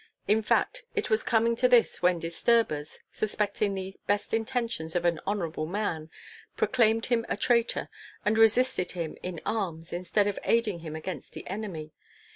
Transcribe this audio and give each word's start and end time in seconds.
In 0.27 0.41
fact, 0.41 0.81
it 0.95 1.11
was 1.11 1.21
coming 1.21 1.55
to 1.57 1.67
this 1.67 2.01
when 2.01 2.17
disturbers, 2.17 3.01
suspecting 3.11 3.75
the 3.75 3.93
best 4.07 4.33
intentions 4.33 4.95
of 4.95 5.05
an 5.05 5.19
honorable 5.27 5.67
man, 5.67 6.09
proclaimed 6.57 7.05
him 7.05 7.23
a 7.29 7.37
traitor, 7.37 7.87
and 8.25 8.35
resisted 8.35 8.93
him 8.93 9.15
in 9.21 9.39
arms 9.45 9.93
instead 9.93 10.25
of 10.25 10.39
aiding 10.43 10.79
him 10.79 10.95
against 10.95 11.33
the 11.33 11.45
enemy. 11.47 11.93